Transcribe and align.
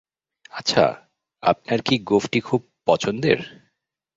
আচ্ছা, 0.51 0.83
আপনার 1.43 1.79
কি 1.81 1.95
গোঁফটি 2.03 2.39
খুব 2.39 2.61
পছন্দের? 2.85 3.39